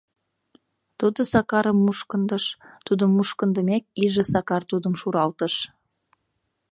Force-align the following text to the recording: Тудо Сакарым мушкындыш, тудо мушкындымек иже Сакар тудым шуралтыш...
Тудо 0.99 1.19
Сакарым 1.31 1.77
мушкындыш, 1.85 2.45
тудо 2.85 3.03
мушкындымек 3.15 3.83
иже 4.05 4.23
Сакар 4.33 4.63
тудым 4.71 4.93
шуралтыш... 5.01 5.53